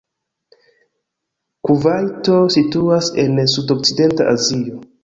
Kuvajto 1.69 2.41
situas 2.57 3.13
en 3.27 3.45
sudokcidenta 3.57 4.33
Azio. 4.37 4.87